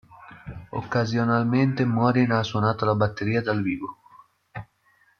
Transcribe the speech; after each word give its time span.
Occasionalmente 0.71 1.85
Morin 1.85 2.31
ha 2.31 2.41
suonato 2.43 2.85
la 2.87 2.95
batteria 2.95 3.39
dal 3.43 3.61
vivo. 3.61 3.99